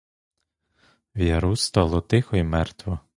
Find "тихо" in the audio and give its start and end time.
2.01-2.35